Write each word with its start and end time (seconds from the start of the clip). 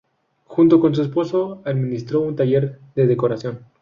Junto 0.45 0.79
con 0.79 0.95
su 0.95 1.03
esposo 1.03 1.61
administró 1.63 2.21
un 2.21 2.35
taller 2.35 2.79
de 2.95 3.05
decoración. 3.05 3.67